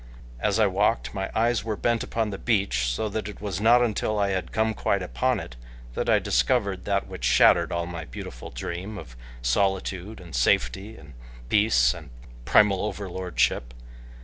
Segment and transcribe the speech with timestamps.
[0.39, 3.83] As I walked, my eyes were bent upon the beach so that it was not
[3.83, 5.55] until I had come quite upon it
[5.93, 11.13] that I discovered that which shattered all my beautiful dream of solitude and safety and
[11.49, 12.09] peace and
[12.45, 13.75] primal overlordship.